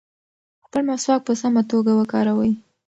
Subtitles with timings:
[0.65, 2.51] خپل مسواک په سمه توګه وکاروئ.